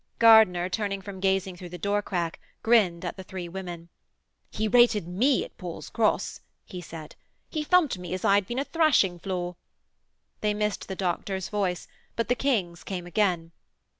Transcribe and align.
Gardiner, 0.17 0.67
turning 0.67 0.99
from 0.99 1.19
gazing 1.19 1.55
through 1.57 1.69
the 1.69 1.77
door 1.77 2.01
crack, 2.01 2.39
grinned 2.63 3.05
at 3.05 3.17
the 3.17 3.23
three 3.23 3.47
women. 3.47 3.89
'He 4.49 4.67
rated 4.67 5.07
me 5.07 5.45
at 5.45 5.55
Paul's 5.59 5.91
Cross!' 5.91 6.39
he 6.65 6.81
said. 6.81 7.15
'He 7.51 7.61
thumped 7.63 7.99
me 7.99 8.11
as 8.15 8.25
I 8.25 8.33
had 8.33 8.47
been 8.47 8.57
a 8.57 8.65
thrashing 8.65 9.19
floor.' 9.19 9.57
They 10.39 10.55
missed 10.55 10.87
the 10.87 10.95
Doctor's 10.95 11.49
voice 11.49 11.87
but 12.15 12.29
the 12.29 12.33
King's 12.35 12.83
came 12.83 13.05
again. 13.05 13.51